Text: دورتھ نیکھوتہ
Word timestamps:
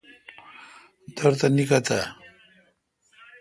دورتھ 1.15 1.43
نیکھوتہ 1.55 1.99